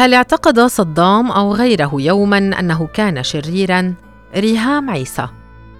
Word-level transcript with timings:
هل 0.00 0.14
اعتقد 0.14 0.60
صدام 0.60 1.30
أو 1.30 1.54
غيره 1.54 1.90
يوما 1.94 2.38
أنه 2.38 2.86
كان 2.86 3.22
شريرا؟ 3.22 3.94
ريهام 4.36 4.90
عيسى. 4.90 5.28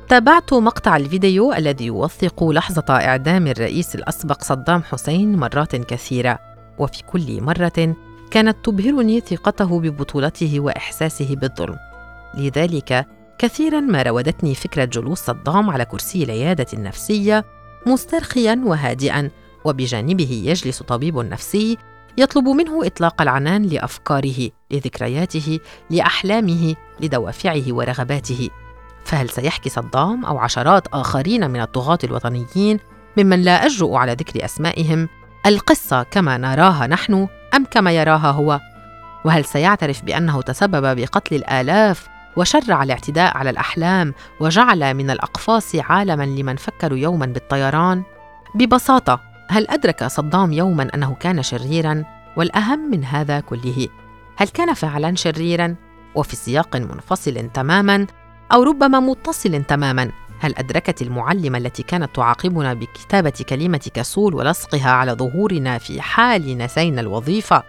تابعت 0.09 0.55
مقطع 0.55 0.96
الفيديو 0.96 1.52
الذي 1.52 1.87
يوثق 1.87 2.45
لحظة 2.45 2.84
إعدام 2.91 3.46
الرئيس 3.46 3.95
الأسبق 3.95 4.43
صدام 4.43 4.83
حسين 4.83 5.37
مرات 5.37 5.77
كثيرة 5.77 6.38
وفي 6.79 7.02
كل 7.02 7.43
مرة 7.43 7.96
كانت 8.30 8.56
تبهرني 8.64 9.20
ثقته 9.20 9.80
ببطولته 9.80 10.61
وإحساسه 10.61 11.37
بالظلم. 11.37 11.77
لذلك 12.34 13.06
كثيرا 13.39 13.80
ما 13.80 14.02
راودتني 14.02 14.55
فكرة 14.55 14.84
جلوس 14.84 15.19
صدام 15.19 15.70
على 15.70 15.84
كرسي 15.84 16.25
العيادة 16.25 16.66
النفسية 16.73 17.45
مسترخيا 17.87 18.62
وهادئا 18.64 19.30
وبجانبه 19.64 20.42
يجلس 20.45 20.83
طبيب 20.83 21.19
نفسي 21.19 21.78
يطلب 22.20 22.48
منه 22.48 22.87
إطلاق 22.87 23.23
العنان 23.23 23.62
لأفكاره 23.62 24.51
لذكرياته 24.70 25.59
لأحلامه 25.91 26.74
لدوافعه 27.01 27.62
ورغباته. 27.69 28.51
فهل 29.05 29.28
سيحكي 29.28 29.69
صدام 29.69 30.25
أو 30.25 30.38
عشرات 30.38 30.87
آخرين 30.92 31.51
من 31.51 31.61
الطغاة 31.61 31.98
الوطنيين 32.05 32.78
ممن 33.16 33.42
لا 33.42 33.66
أجرؤ 33.66 33.95
على 33.95 34.12
ذكر 34.12 34.45
أسمائهم 34.45 35.09
القصة 35.47 36.02
كما 36.02 36.37
نراها 36.37 36.87
نحن 36.87 37.28
أم 37.55 37.64
كما 37.64 37.92
يراها 37.92 38.30
هو؟ 38.30 38.61
وهل 39.25 39.45
سيعترف 39.45 40.02
بأنه 40.02 40.42
تسبب 40.42 40.97
بقتل 40.97 41.34
الآلاف 41.37 42.08
وشرع 42.36 42.83
الاعتداء 42.83 43.36
على 43.36 43.50
الأحلام 43.50 44.14
وجعل 44.41 44.95
من 44.95 45.11
الأقفاص 45.11 45.77
عالما 45.77 46.25
لمن 46.25 46.56
فكروا 46.56 46.98
يوما 46.98 47.27
بالطيران؟ 47.27 48.02
ببساطة 48.55 49.30
هل 49.51 49.67
أدرك 49.70 50.05
صدام 50.05 50.53
يوما 50.53 50.89
أنه 50.95 51.15
كان 51.20 51.43
شريرا؟ 51.43 52.05
والأهم 52.37 52.91
من 52.91 53.05
هذا 53.05 53.41
كله 53.41 53.89
هل 54.37 54.48
كان 54.48 54.75
فعلا 54.75 55.15
شريرا؟ 55.15 55.75
وفي 56.15 56.37
سياق 56.37 56.77
منفصل 56.77 57.51
تماما 57.55 58.07
أو 58.53 58.62
ربما 58.62 59.01
متصل 59.01 59.62
تماما 59.62 60.11
هل 60.41 60.55
أدركت 60.57 61.03
المعلمه 61.03 61.59
التي 61.59 61.83
كانت 61.83 62.17
تعاقبنا 62.17 62.75
بكتابة 62.75 63.33
كلمه 63.48 63.91
كسول 63.95 64.34
ولصقها 64.34 64.91
على 64.91 65.12
ظهورنا 65.12 65.79
في 65.79 66.01
حال 66.01 66.59
نسينا 66.59 67.01
الوظيفة؟ 67.01 67.62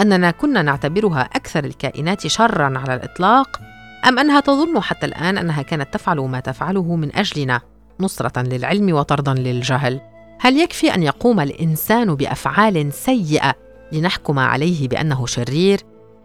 أننا 0.00 0.30
كنا 0.30 0.62
نعتبرها 0.62 1.22
أكثر 1.22 1.64
الكائنات 1.64 2.26
شرا 2.26 2.78
على 2.78 2.94
الإطلاق؟ 2.94 3.60
أم 4.08 4.18
أنها 4.18 4.40
تظن 4.40 4.80
حتى 4.80 5.06
الآن 5.06 5.38
أنها 5.38 5.62
كانت 5.62 5.94
تفعل 5.94 6.20
ما 6.20 6.40
تفعله 6.40 6.96
من 6.96 7.16
أجلنا 7.16 7.60
نصرة 8.00 8.42
للعلم 8.42 8.94
وطردا 8.94 9.34
للجهل؟ 9.34 10.13
هل 10.40 10.60
يكفي 10.60 10.94
أن 10.94 11.02
يقوم 11.02 11.40
الإنسان 11.40 12.14
بأفعال 12.14 12.92
سيئة 12.92 13.54
لنحكم 13.92 14.38
عليه 14.38 14.88
بأنه 14.88 15.26
شرير؟ 15.26 15.80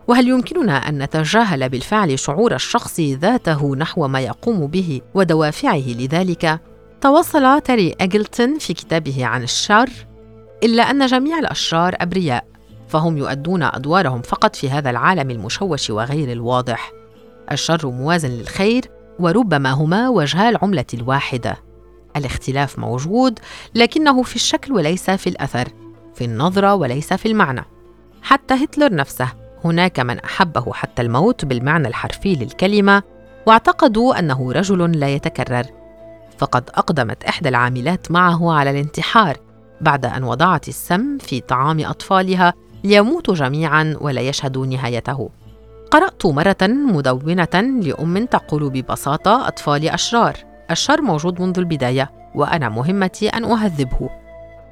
وهل 0.08 0.28
يمكننا 0.28 0.90
أن 0.90 1.04
نتجاهل 1.04 1.70
بالفعل 1.70 2.20
شعور 2.20 2.56
الشخص 2.56 3.00
ذاته 3.00 3.76
نحو 3.76 4.08
ما 4.08 4.20
يقوم 4.20 4.68
به 4.68 5.02
ودوافعه 5.14 5.88
لذلك؟ 5.88 6.60
توصل 7.02 7.62
تري 7.62 7.96
اجلتون 8.02 8.58
في 8.60 8.74
كتابه 8.74 9.26
عن 9.26 9.44
الشر. 9.44 9.90
إلا 10.64 10.84
أن 10.92 11.06
جميع 11.06 11.40
الأشرار 11.40 11.96
أبرياء 12.00 12.46
فهم 12.88 13.18
يؤدون 13.18 13.64
أدوارهم 13.64 14.22
فقط 14.22 14.56
في 14.56 14.70
هذا 14.70 14.90
العالم 14.90 15.32
المشوش 15.32 15.90
وغير 15.90 16.32
الواضح. 16.32 16.92
الشر 17.52 17.90
موازن 17.90 18.30
للخير 18.30 18.86
وربما 19.20 19.72
هما 19.72 20.10
وجها 20.10 20.50
العملة 20.50 20.86
الواحدة. 20.94 21.69
الاختلاف 22.16 22.80
موجود 22.80 23.40
لكنه 23.76 24.24
في 24.24 24.36
الشكل 24.36 24.74
وليس 24.74 25.10
في 25.10 25.28
الأثر 25.28 25.68
في 26.16 26.26
النظرة 26.26 26.74
وليس 26.76 27.14
في 27.14 27.28
المعنى. 27.28 27.66
حتى 28.22 28.54
هتلر 28.54 28.96
نفسه 28.96 29.28
هناك 29.66 30.00
من 30.00 30.20
أحبه 30.20 30.74
حتى 30.74 31.02
الموت 31.02 31.46
بالمعنى 31.46 31.88
الحرفي 31.88 32.36
للكلمة 32.36 33.04
واعتقدوا 33.46 34.20
أنه 34.20 34.52
رجل 34.52 35.00
لا 35.00 35.10
يتكرر. 35.10 35.66
فقد 36.38 36.70
أقدمت 36.70 37.24
إحدى 37.24 37.50
العاملات 37.50 38.12
معه 38.12 38.54
على 38.54 38.70
الانتحار 38.70 39.38
بعد 39.82 40.06
أن 40.06 40.24
وضعت 40.24 40.68
السم 40.68 41.18
في 41.18 41.42
طعام 41.42 41.80
أطفالها 41.80 42.54
ليموتوا 42.84 43.36
جميعا 43.36 43.98
ولا 44.02 44.22
يشهدوا 44.22 44.66
نهايته. 44.66 45.30
قرأت 45.92 46.26
مرة 46.26 46.58
مدونة 46.62 47.82
لأم 47.82 48.26
تقول 48.26 48.70
ببساطة 48.70 49.48
اطفالي 49.48 49.94
أشرار. 49.94 50.38
الشر 50.72 51.02
موجود 51.02 51.42
منذ 51.42 51.60
البداية 51.60 52.12
وأنا 52.36 52.70
مهمتي 52.70 53.30
أن 53.30 53.46
أهذبه. 53.46 54.10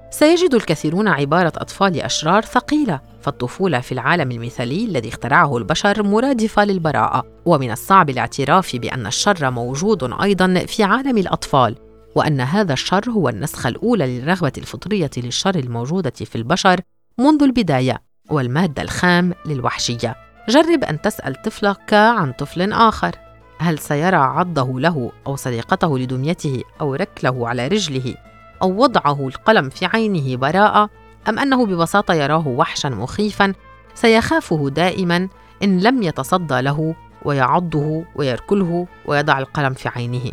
سيجد 0.09 0.53
الكثيرون 0.53 1.07
عبارة 1.07 1.53
أطفال 1.55 2.01
أشرار 2.01 2.41
ثقيلة 2.41 3.01
فالطفوله 3.21 3.79
في 3.79 3.91
العالم 3.91 4.31
المثالي 4.31 4.85
الذي 4.85 5.09
اخترعه 5.09 5.57
البشر 5.57 6.03
مرادفة 6.03 6.65
للبراءة. 6.65 7.23
ومن 7.45 7.71
الصعب 7.71 8.09
الاعتراف 8.09 8.75
بأن 8.75 9.07
الشر 9.07 9.51
موجود 9.51 10.13
أيضا 10.21 10.65
في 10.67 10.83
عالم 10.83 11.17
الأطفال 11.17 11.75
وأن 12.15 12.41
هذا 12.41 12.73
الشر 12.73 13.09
هو 13.09 13.29
النسخة 13.29 13.67
الأولى 13.67 14.19
للرغبة 14.19 14.51
الفطرية 14.57 15.11
للشر 15.17 15.55
الموجودة 15.55 16.09
في 16.09 16.35
البشر 16.35 16.79
منذ 17.17 17.43
البداية 17.43 18.01
والمادة 18.29 18.81
الخام 18.81 19.33
للوحشية. 19.45 20.15
جرب 20.49 20.83
أن 20.83 21.01
تسأل 21.01 21.41
طفلك 21.41 21.93
عن 21.93 22.31
طفل 22.31 22.73
آخر. 22.73 23.26
هل 23.59 23.79
سيرى 23.79 24.15
عضه 24.15 24.79
له 24.79 25.11
أو 25.27 25.35
سرقته 25.35 25.99
لدميته 25.99 26.63
أو 26.81 26.95
ركله 26.95 27.47
على 27.47 27.67
رجله 27.67 28.15
أو 28.61 28.83
وضعه 28.83 29.27
القلم 29.27 29.69
في 29.69 29.85
عينه 29.85 30.37
براءة 30.37 30.89
أم 31.29 31.39
أنه 31.39 31.65
ببساطة 31.65 32.13
يراه 32.13 32.47
وحشا 32.47 32.87
مخيفا 32.87 33.53
سيخافه 33.93 34.69
دائما 34.69 35.27
إن 35.63 35.79
لم 35.79 36.03
يتصدى 36.03 36.61
له 36.61 36.95
ويعضه 37.25 38.03
ويركله 38.15 38.87
ويضع 39.05 39.39
القلم 39.39 39.73
في 39.73 39.89
عينه. 39.89 40.31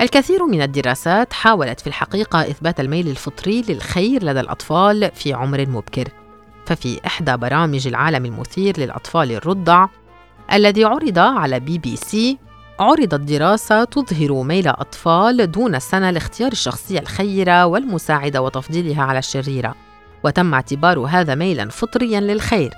الكثير 0.00 0.46
من 0.46 0.62
الدراسات 0.62 1.32
حاولت 1.32 1.80
في 1.80 1.86
الحقيقة 1.86 2.40
إثبات 2.40 2.80
الميل 2.80 3.08
الفطري 3.08 3.62
للخير 3.68 4.24
لدى 4.24 4.40
الأطفال 4.40 5.10
في 5.14 5.32
عمر 5.32 5.68
مبكر 5.68 6.08
ففي 6.66 7.00
إحدى 7.06 7.36
برامج 7.36 7.86
العالم 7.86 8.24
المثير 8.24 8.80
للأطفال 8.80 9.32
الرضع 9.32 9.86
الذي 10.52 10.84
عرض 10.84 11.18
على 11.18 11.60
بي 11.60 11.78
بي 11.78 11.96
سي 11.96 12.38
عرضت 12.80 13.14
دراسة 13.14 13.84
تظهر 13.84 14.42
ميل 14.42 14.68
أطفال 14.68 15.50
دون 15.50 15.78
سنة 15.78 16.10
لاختيار 16.10 16.52
الشخصية 16.52 16.98
الخيرة 16.98 17.66
والمساعدة 17.66 18.42
وتفضيلها 18.42 19.02
على 19.02 19.18
الشريرة. 19.18 19.74
وتم 20.24 20.54
اعتبار 20.54 20.98
هذا 20.98 21.34
ميلا 21.34 21.68
فطريا 21.68 22.20
للخير 22.20 22.70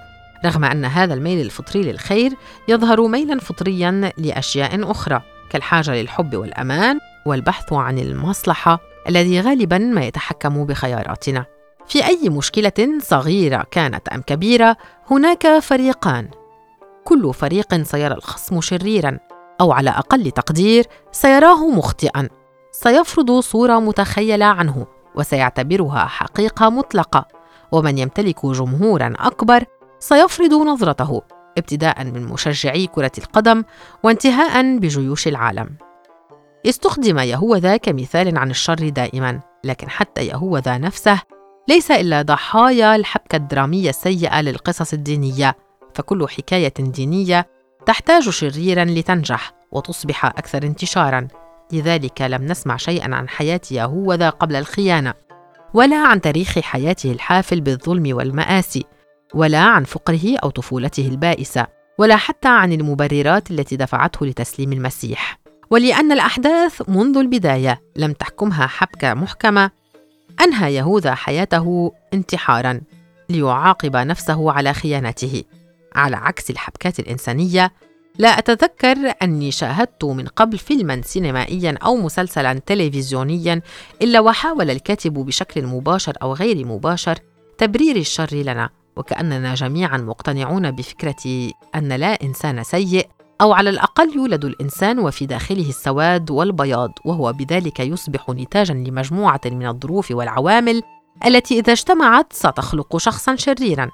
رغم 0.44 0.64
أن 0.64 0.84
هذا 0.84 1.14
الميل 1.14 1.40
الفطري 1.40 1.82
للخير 1.82 2.32
يظهر 2.68 3.06
ميلا 3.08 3.38
فطريا 3.38 4.12
لأشياء 4.18 4.90
أخرى 4.90 5.22
كالحاجة 5.50 5.90
للحب 5.90 6.34
والأمان 6.36 6.98
والبحث 7.26 7.72
عن 7.72 7.98
المصلحة 7.98 8.78
الذي 9.08 9.40
غالبا 9.40 9.78
ما 9.78 10.04
يتحكم 10.04 10.64
بخياراتنا. 10.64 11.46
في 11.88 12.06
أي 12.06 12.28
مشكلة 12.28 12.98
صغيرة 13.00 13.66
كانت 13.70 14.08
أم 14.08 14.22
كبيرة 14.22 14.76
هناك 15.10 15.58
فريقان. 15.58 16.28
كل 17.04 17.34
فريق 17.34 17.82
سيرى 17.82 18.14
الخصم 18.14 18.60
شريرا 18.60 19.18
أو 19.60 19.72
على 19.72 19.90
أقل 19.90 20.30
تقدير 20.30 20.86
سيراه 21.12 21.70
مخطئا. 21.70 22.28
سيفرض 22.72 23.40
صورة 23.40 23.78
متخيلة 23.78 24.44
عنه 24.44 24.86
وسيعتبرها 25.14 26.04
حقيقة 26.04 26.70
مطلقة. 26.70 27.28
ومن 27.72 27.98
يمتلك 27.98 28.46
جمهورا 28.46 29.14
أكبر 29.18 29.64
سيفرض 29.98 30.52
نظرته 30.52 31.22
ابتداء 31.58 32.04
من 32.04 32.24
مشجعي 32.24 32.86
كرة 32.86 33.12
القدم 33.18 33.64
وانتهاء 34.02 34.78
بجيوش 34.78 35.28
العالم. 35.28 35.76
استخدم 36.66 37.18
يهوذا 37.18 37.76
كمثال 37.76 38.38
عن 38.38 38.50
الشر 38.50 38.88
دائما 38.88 39.40
لكن 39.64 39.90
حتى 39.90 40.26
يهوذا 40.26 40.78
نفسه 40.78 41.20
ليس 41.68 41.90
إلا 41.90 42.22
ضحايا 42.22 42.96
الحبكة 42.96 43.36
الدرامية 43.36 43.90
السيئة 43.90 44.40
للقصص 44.40 44.92
الدينية. 44.92 45.56
فكل 45.94 46.28
حكاية 46.28 46.74
دينية 46.78 47.46
تحتاج 47.86 48.28
شريرا 48.28 48.84
لتنجح 48.84 49.52
وتصبح 49.72 50.24
أكثر 50.24 50.62
انتشارا. 50.62 51.28
لذلك 51.72 52.22
لم 52.22 52.46
نسمع 52.46 52.76
شيئا 52.76 53.14
عن 53.14 53.28
حياة 53.28 53.60
يهوذا 53.70 54.30
قبل 54.30 54.56
الخيانة 54.56 55.14
ولا 55.74 56.06
عن 56.06 56.20
تاريخ 56.20 56.58
حياته 56.58 57.12
الحافل 57.12 57.60
بالظلم 57.60 58.16
والمآسي 58.16 58.84
ولا 59.34 59.60
عن 59.60 59.84
فقره 59.84 60.36
أو 60.42 60.50
طفولته 60.50 61.08
البائسة 61.08 61.66
ولا 61.98 62.16
حتى 62.16 62.48
عن 62.48 62.72
المبررات 62.72 63.50
التي 63.50 63.76
دفعته 63.76 64.26
لتسليم 64.26 64.72
المسيح. 64.72 65.38
ولأن 65.70 66.12
الأحداث 66.12 66.82
منذ 66.88 67.18
البداية 67.18 67.80
لم 67.96 68.12
تحكمها 68.12 68.66
حبكه 68.66 69.14
محكمة 69.14 69.70
أنهى 70.40 70.74
يهوذا 70.74 71.14
حياته 71.14 71.92
انتحارا 72.14 72.80
ليعاقب 73.30 73.96
نفسه 73.96 74.52
على 74.52 74.72
خيانته. 74.72 75.42
على 75.94 76.16
عكس 76.16 76.50
الحبكات 76.50 76.98
الإنسانية 76.98 77.72
لا 78.18 78.28
أتذكر 78.28 78.96
أني 79.22 79.50
شاهدت 79.50 80.04
من 80.04 80.26
قبل 80.26 80.58
فيلما 80.58 81.02
سينمائيا 81.02 81.78
أو 81.84 81.96
مسلسلا 81.96 82.52
تلفزيونيا 82.52 83.62
إلا 84.02 84.20
وحاول 84.20 84.70
الكاتب 84.70 85.12
بشكل 85.12 85.66
مباشر 85.66 86.12
أو 86.22 86.32
غير 86.34 86.66
مباشر 86.66 87.18
تبرير 87.58 87.96
الشر 87.96 88.34
لنا 88.34 88.70
وكأننا 88.96 89.54
جميعا 89.54 89.96
مقتنعون 89.98 90.70
بفكرة 90.70 91.50
أن 91.74 91.92
لا 91.92 92.22
إنسان 92.22 92.62
سيء 92.62 93.06
أو 93.40 93.52
على 93.52 93.70
الأقل 93.70 94.16
يولد 94.16 94.44
الإنسان 94.44 94.98
وفي 94.98 95.26
داخله 95.26 95.68
السواد 95.68 96.30
والبياض 96.30 96.92
وهو 97.04 97.32
بذلك 97.32 97.80
يصبح 97.80 98.30
نتاجا 98.30 98.74
لمجموعة 98.74 99.40
من 99.46 99.66
الظروف 99.66 100.10
والعوامل 100.10 100.82
التي 101.26 101.58
إذا 101.58 101.72
اجتمعت 101.72 102.32
ستخلق 102.32 102.96
شخصا 102.96 103.36
شريرا. 103.36 103.90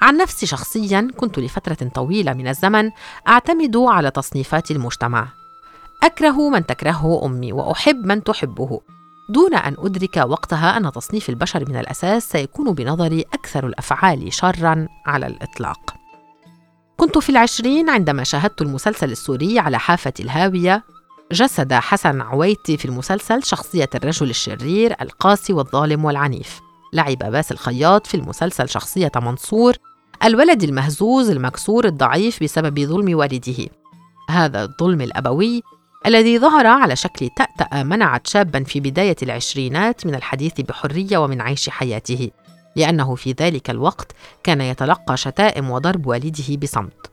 عن 0.00 0.16
نفسي 0.16 0.46
شخصيا 0.46 1.08
كنت 1.16 1.38
لفترة 1.38 1.88
طويلة 1.94 2.32
من 2.32 2.48
الزمن 2.48 2.90
أعتمد 3.28 3.76
على 3.76 4.10
تصنيفات 4.10 4.70
المجتمع. 4.70 5.28
أكره 6.02 6.48
من 6.48 6.66
تكرهه 6.66 7.26
أمي 7.26 7.52
وأحب 7.52 7.96
من 8.06 8.24
تحبه. 8.24 8.80
دون 9.28 9.54
أن 9.54 9.76
أدرك 9.78 10.16
وقتها 10.16 10.76
أن 10.76 10.92
تصنيف 10.92 11.28
البشر 11.28 11.68
من 11.68 11.76
الأساس 11.76 12.30
سيكون 12.30 12.74
بنظري 12.74 13.20
أكثر 13.20 13.66
الأفعال 13.66 14.32
شرا 14.32 14.88
على 15.06 15.26
الإطلاق. 15.26 15.94
كنت 16.96 17.18
في 17.18 17.30
العشرين 17.30 17.90
عندما 17.90 18.24
شاهدت 18.24 18.62
المسلسل 18.62 19.10
السوري 19.10 19.58
على 19.58 19.78
حافة 19.78 20.12
الهاوية. 20.20 20.84
جسد 21.32 21.72
حسن 21.72 22.20
عويتي 22.20 22.76
في 22.76 22.84
المسلسل 22.84 23.42
شخصية 23.42 23.90
الرجل 23.94 24.30
الشرير 24.30 24.96
القاسي 25.00 25.52
والظالم 25.52 26.04
والعنيف. 26.04 26.60
لعب 26.92 27.18
باس 27.18 27.52
الخياط 27.52 28.06
في 28.06 28.16
المسلسل 28.16 28.68
شخصية 28.68 29.12
منصور 29.16 29.74
الولد 30.24 30.62
المهزوز 30.62 31.30
المكسور 31.30 31.84
الضعيف 31.84 32.42
بسبب 32.42 32.80
ظلم 32.80 33.18
والده. 33.18 33.66
هذا 34.30 34.62
الظلم 34.62 35.00
الأبوي 35.00 35.62
الذي 36.06 36.38
ظهر 36.38 36.66
على 36.66 36.96
شكل 36.96 37.28
تأتأة 37.36 37.82
منعت 37.82 38.26
شابا 38.26 38.64
في 38.64 38.80
بداية 38.80 39.16
العشرينات 39.22 40.06
من 40.06 40.14
الحديث 40.14 40.60
بحرية 40.60 41.18
ومن 41.18 41.40
عيش 41.40 41.68
حياته 41.68 42.30
لأنه 42.76 43.14
في 43.14 43.34
ذلك 43.40 43.70
الوقت 43.70 44.12
كان 44.42 44.60
يتلقى 44.60 45.16
شتائم 45.16 45.70
وضرب 45.70 46.06
والده 46.06 46.56
بصمت. 46.56 47.10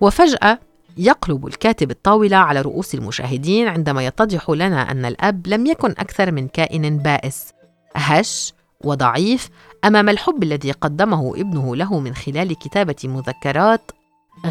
وفجأة 0.00 0.58
يقلب 0.96 1.46
الكاتب 1.46 1.90
الطاولة 1.90 2.36
على 2.36 2.60
رؤوس 2.60 2.94
المشاهدين 2.94 3.68
عندما 3.68 4.06
يتضح 4.06 4.50
لنا 4.50 4.90
أن 4.90 5.04
الأب 5.04 5.46
لم 5.46 5.66
يكن 5.66 5.90
أكثر 5.90 6.32
من 6.32 6.48
كائن 6.48 6.98
بائس. 6.98 7.52
هش 7.96 8.52
وضعيف 8.84 9.48
أمام 9.84 10.08
الحب 10.08 10.42
الذي 10.42 10.72
قدمه 10.72 11.32
ابنه 11.36 11.76
له 11.76 12.00
من 12.00 12.14
خلال 12.14 12.58
كتابة 12.58 12.96
مذكرات 13.04 13.90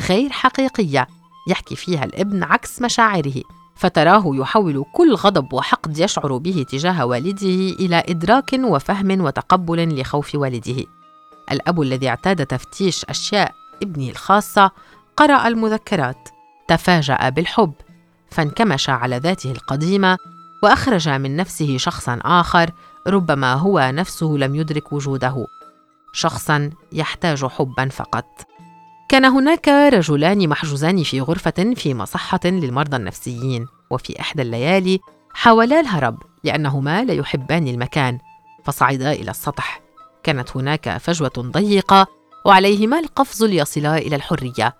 غير 0.09 0.29
حقيقية 0.29 1.07
يحكي 1.47 1.75
فيها 1.75 2.05
الابن 2.05 2.43
عكس 2.43 2.81
مشاعره 2.81 3.41
فتراه 3.75 4.23
يحول 4.25 4.85
كل 4.93 5.15
غضب 5.15 5.53
وحقد 5.53 5.97
يشعر 5.97 6.37
به 6.37 6.65
تجاه 6.69 7.05
والده 7.05 7.75
إلى 7.79 8.03
إدراك 8.09 8.53
وفهم 8.53 9.21
وتقبل 9.21 9.99
لخوف 10.01 10.35
والده. 10.35 10.83
الأب 11.51 11.81
الذي 11.81 12.09
اعتاد 12.09 12.45
تفتيش 12.45 13.05
أشياء 13.05 13.51
ابنه 13.83 14.09
الخاصة 14.09 14.71
قرأ 15.17 15.47
المذكرات 15.47 16.29
تفاجأ 16.67 17.29
بالحب 17.29 17.73
فانكمش 18.29 18.89
على 18.89 19.17
ذاته 19.17 19.51
القديمة 19.51 20.17
وأخرج 20.63 21.09
من 21.09 21.35
نفسه 21.35 21.77
شخصا 21.77 22.19
آخر 22.23 22.71
ربما 23.07 23.53
هو 23.53 23.91
نفسه 23.93 24.25
لم 24.25 24.55
يدرك 24.55 24.93
وجوده. 24.93 25.47
شخصا 26.13 26.69
يحتاج 26.91 27.45
حبا 27.45 27.89
فقط. 27.89 28.25
كان 29.09 29.25
هناك 29.25 29.67
رجلان 29.67 30.49
محجوزان 30.49 31.03
في 31.03 31.21
غرفة 31.21 31.73
في 31.75 31.93
مصحة 31.93 32.39
للمرضى 32.45 32.97
النفسيين 32.97 33.67
وفي 33.89 34.19
إحدى 34.19 34.41
الليالي 34.41 34.99
حاولا 35.33 35.79
الهرب 35.79 36.17
لأنهما 36.43 37.03
لا 37.03 37.13
يحبان 37.13 37.67
المكان 37.67 38.19
فصعدا 38.63 39.11
إلى 39.11 39.31
السطح. 39.31 39.81
كانت 40.23 40.57
هناك 40.57 40.97
فجوة 40.97 41.31
ضيقة 41.37 42.07
وعليهما 42.45 42.99
القفز 42.99 43.43
ليصلا 43.43 43.97
إلى 43.97 44.15
الحرية. 44.15 44.75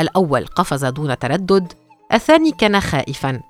الأول 0.00 0.46
قفز 0.46 0.84
دون 0.84 1.18
تردد 1.18 1.72
الثاني 2.12 2.52
كان 2.52 2.80
خائفا. 2.80 3.40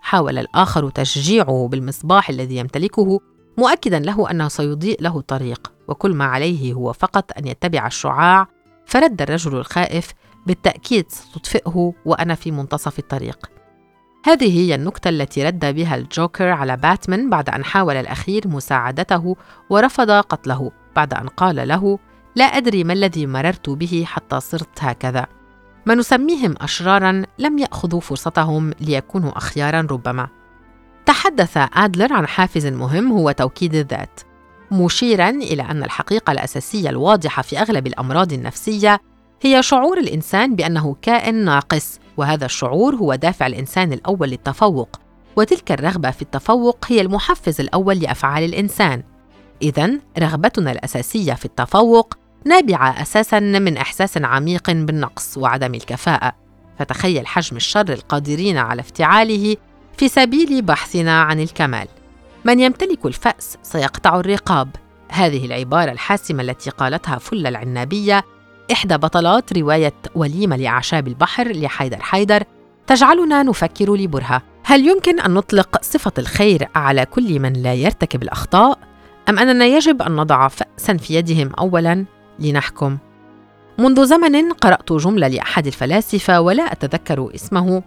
حاول 0.00 0.38
الآخر 0.38 0.90
تشجيعه 0.90 1.68
بالمصباح 1.70 2.30
الذي 2.30 2.56
يمتلكه 2.56 3.20
مؤكدا 3.58 3.98
له 3.98 4.30
أنه 4.30 4.48
سيضيء 4.48 5.02
له 5.02 5.18
الطريق 5.18 5.72
وكل 5.88 6.14
ما 6.14 6.24
عليه 6.24 6.72
هو 6.72 6.92
فقط 6.92 7.38
أن 7.38 7.46
يتبع 7.46 7.86
الشعاع 7.86 8.48
فرد 8.86 9.22
الرجل 9.22 9.56
الخائف 9.56 10.12
بالتأكيد 10.46 11.04
ستطفئه 11.08 11.92
وأنا 12.04 12.34
في 12.34 12.50
منتصف 12.50 12.98
الطريق. 12.98 13.50
هذه 14.24 14.58
هي 14.58 14.74
النكتة 14.74 15.08
التي 15.08 15.44
رد 15.44 15.74
بها 15.74 15.96
الجوكر 15.96 16.48
على 16.48 16.76
باتمان 16.76 17.30
بعد 17.30 17.50
أن 17.50 17.64
حاول 17.64 17.96
الأخير 17.96 18.48
مساعدته 18.48 19.36
ورفض 19.70 20.10
قتله 20.10 20.70
بعد 20.96 21.14
أن 21.14 21.28
قال 21.28 21.68
له 21.68 21.98
لا 22.36 22.44
أدري 22.44 22.84
ما 22.84 22.92
الذي 22.92 23.26
مررت 23.26 23.70
به 23.70 24.04
حتى 24.06 24.40
صرت 24.40 24.78
هكذا. 24.84 25.26
ما 25.86 25.94
نسميهم 25.94 26.54
أشرارا 26.60 27.22
لم 27.38 27.58
يأخذوا 27.58 28.00
فرصتهم 28.00 28.72
ليكونوا 28.80 29.38
اخيارا 29.38 29.80
ربما. 29.80 30.28
تحدث 31.06 31.56
أدلر 31.56 32.12
عن 32.12 32.26
حافز 32.26 32.66
مهم 32.66 33.12
هو 33.12 33.30
توكيد 33.30 33.74
الذات 33.74 34.20
مشيرا 34.70 35.30
إلى 35.30 35.62
أن 35.62 35.82
الحقيقة 35.82 36.32
الأساسية 36.32 36.90
الواضحة 36.90 37.42
في 37.42 37.58
أغلب 37.58 37.86
الأمراض 37.86 38.32
النفسية 38.32 39.00
هي 39.42 39.62
شعور 39.62 39.98
الإنسان 39.98 40.56
بأنه 40.56 40.96
كائن 41.02 41.34
ناقص 41.34 41.98
وهذا 42.16 42.44
الشعور 42.44 42.94
هو 42.94 43.14
دافع 43.14 43.46
الإنسان 43.46 43.92
الأول 43.92 44.28
للتفوق 44.28 45.00
وتلك 45.36 45.72
الرغبة 45.72 46.10
في 46.10 46.22
التفوق 46.22 46.84
هي 46.88 47.00
المحفز 47.00 47.60
الأول 47.60 47.98
لأفعال 47.98 48.44
الإنسان. 48.44 49.02
اذا 49.62 49.90
رغبتنا 50.18 50.72
الأساسية 50.72 51.32
في 51.32 51.44
التفوق 51.44 52.14
نابعة 52.44 53.02
أساسا 53.02 53.40
من 53.40 53.76
إحساس 53.76 54.18
عميق 54.18 54.70
بالنقص 54.70 55.38
وعدم 55.38 55.74
الكفاءة. 55.74 56.32
فتخيل 56.78 57.26
حجم 57.26 57.56
الشر 57.56 57.92
القادرين 57.92 58.58
على 58.58 58.80
افتعاله 58.80 59.56
في 59.96 60.08
سبيل 60.08 60.62
بحثنا 60.62 61.22
عن 61.22 61.40
الكمال 61.40 61.88
من 62.44 62.60
يمتلك 62.60 63.06
الفأس 63.06 63.58
سيقطع 63.62 64.20
الرقاب 64.20 64.68
هذه 65.08 65.46
العبارة 65.46 65.92
الحاسمة 65.92 66.42
التي 66.42 66.70
قالتها 66.70 67.18
فل 67.18 67.46
العنابية 67.46 68.24
إحدى 68.72 68.96
بطلات 68.96 69.58
رواية 69.58 69.94
وليمة 70.14 70.56
لأعشاب 70.56 71.08
البحر 71.08 71.52
لحيدر 71.52 72.00
حيدر 72.00 72.42
تجعلنا 72.86 73.42
نفكر 73.42 73.94
لبرهة 73.94 74.42
هل 74.64 74.88
يمكن 74.88 75.20
أن 75.20 75.34
نطلق 75.34 75.82
صفة 75.82 76.12
الخير 76.18 76.68
على 76.74 77.06
كل 77.06 77.40
من 77.40 77.52
لا 77.52 77.74
يرتكب 77.74 78.22
الأخطاء؟ 78.22 78.78
أم 79.28 79.38
أننا 79.38 79.66
يجب 79.66 80.02
أن 80.02 80.16
نضع 80.16 80.48
فأسا 80.48 80.96
في 80.96 81.14
يدهم 81.14 81.52
أولا 81.58 82.04
لنحكم؟ 82.38 82.98
منذ 83.78 84.04
زمن 84.04 84.52
قرأت 84.52 84.92
جملة 84.92 85.28
لأحد 85.28 85.66
الفلاسفة 85.66 86.40
ولا 86.40 86.72
أتذكر 86.72 87.30
اسمه 87.34 87.82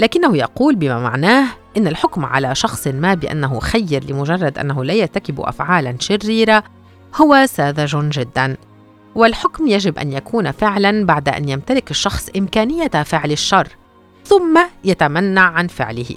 لكنه 0.00 0.36
يقول 0.36 0.74
بما 0.74 1.00
معناه 1.00 1.46
إن 1.76 1.86
الحكم 1.86 2.24
على 2.24 2.54
شخص 2.54 2.86
ما 2.86 3.14
بأنه 3.14 3.60
خير 3.60 4.04
لمجرد 4.04 4.58
أنه 4.58 4.84
لا 4.84 4.94
يرتكب 4.94 5.40
افعالا 5.40 5.96
شريرة 6.00 6.64
هو 7.14 7.46
ساذج 7.46 7.96
جدا. 7.96 8.56
والحكم 9.14 9.66
يجب 9.66 9.98
أن 9.98 10.12
يكون 10.12 10.52
فعلا 10.52 11.06
بعد 11.06 11.28
أن 11.28 11.48
يمتلك 11.48 11.90
الشخص 11.90 12.30
إمكانية 12.36 12.88
فعل 12.88 13.32
الشر 13.32 13.68
ثم 14.24 14.60
يتمنع 14.84 15.42
عن 15.42 15.66
فعله. 15.68 16.16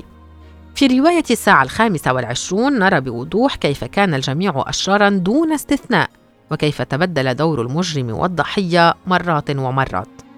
في 0.75 0.87
رواية 0.87 1.23
الساعة 1.31 1.63
الخامسة 1.63 2.13
والعشرون 2.13 2.79
نرى 2.79 3.01
بوضوح 3.01 3.55
كيف 3.55 3.83
كان 3.83 4.13
الجميع 4.13 4.63
أشرارا 4.67 5.09
دون 5.09 5.51
استثناء 5.53 6.09
وكيف 6.51 6.81
تبدل 6.81 7.33
دور 7.33 7.61
المجرم 7.61 8.09
والضحية 8.09 8.93
مرات 9.07 9.49
ومرات. 9.49 10.28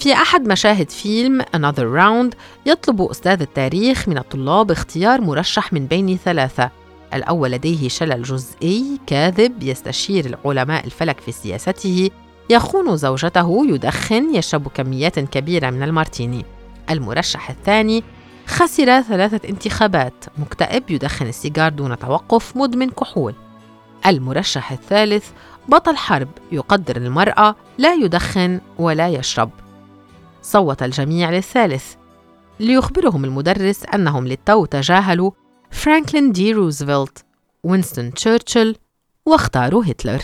في 0.00 0.12
أحد 0.12 0.48
مشاهد 0.48 0.90
فيلم 0.90 1.42
Another 1.42 1.98
Round 1.98 2.36
يطلب 2.66 3.02
أستاذ 3.02 3.40
التاريخ 3.40 4.08
من 4.08 4.18
الطلاب 4.18 4.70
اختيار 4.70 5.20
مرشح 5.20 5.72
من 5.72 5.86
بين 5.86 6.18
ثلاثة. 6.24 6.70
الأول 7.14 7.50
لديه 7.50 7.88
شلل 7.88 8.22
جزئي 8.22 9.00
كاذب 9.06 9.62
يستشير 9.62 10.26
العلماء 10.26 10.84
الفلك 10.84 11.20
في 11.20 11.32
سياسته. 11.32 12.10
يخون 12.50 12.96
زوجته 12.96 13.66
يدخن 13.66 14.34
يشرب 14.34 14.68
كميات 14.68 15.18
كبيرة 15.18 15.70
من 15.70 15.82
المارتيني. 15.82 16.44
المرشح 16.90 17.50
الثاني 17.50 18.04
خسر 18.46 19.00
ثلاثة 19.02 19.48
انتخابات. 19.48 20.24
مكتئب 20.38 20.90
يدخن 20.90 21.26
السيجار 21.26 21.72
دون 21.72 21.98
توقف 21.98 22.56
مدمن 22.56 22.90
كحول. 22.90 23.34
المرشح 24.06 24.72
الثالث 24.72 25.28
بطل 25.68 25.96
حرب. 25.96 26.28
يقدر 26.52 26.96
المرأة 26.96 27.56
لا 27.78 27.94
يدخن 27.94 28.60
ولا 28.78 29.08
يشرب. 29.08 29.50
صوت 30.42 30.82
الجميع 30.82 31.30
للثالث. 31.30 31.94
ليخبرهم 32.60 33.24
المدرس 33.24 33.84
أنهم 33.94 34.26
للتو 34.26 34.64
تجاهلوا 34.64 35.30
فرانكلين 35.70 36.32
دي 36.32 36.52
روزفلت 36.52 37.24
وينستون 37.64 38.14
تشرشل 38.14 38.76
واختاروا 39.26 39.84
هتلر. 39.86 40.20